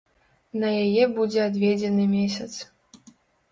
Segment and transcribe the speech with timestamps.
[0.63, 2.51] На яе будзе адведзены месяц.